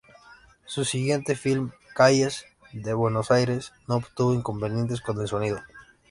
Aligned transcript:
Su 0.65 0.83
siguiente 0.83 1.35
filme 1.35 1.73
"Calles 1.93 2.47
de 2.73 2.91
Buenos 2.95 3.29
Aires" 3.29 3.71
no 3.87 4.01
tuvo 4.15 4.33
inconvenientes 4.33 4.99
con 4.99 5.21
el 5.21 5.27
sonido. 5.27 5.59